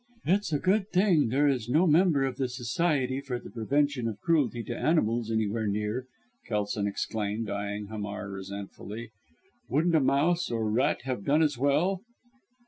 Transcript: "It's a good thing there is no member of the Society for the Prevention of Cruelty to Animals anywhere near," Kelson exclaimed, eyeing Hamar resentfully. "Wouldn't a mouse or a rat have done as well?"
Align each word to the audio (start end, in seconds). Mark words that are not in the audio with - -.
"It's 0.25 0.51
a 0.51 0.57
good 0.57 0.89
thing 0.89 1.27
there 1.29 1.47
is 1.47 1.69
no 1.69 1.85
member 1.85 2.23
of 2.23 2.37
the 2.37 2.49
Society 2.49 3.21
for 3.21 3.37
the 3.37 3.51
Prevention 3.51 4.07
of 4.07 4.19
Cruelty 4.19 4.63
to 4.63 4.75
Animals 4.75 5.29
anywhere 5.29 5.67
near," 5.67 6.07
Kelson 6.47 6.87
exclaimed, 6.87 7.51
eyeing 7.51 7.85
Hamar 7.85 8.31
resentfully. 8.31 9.11
"Wouldn't 9.69 9.93
a 9.93 9.99
mouse 9.99 10.49
or 10.49 10.63
a 10.65 10.71
rat 10.71 11.01
have 11.03 11.23
done 11.23 11.43
as 11.43 11.55
well?" 11.55 12.01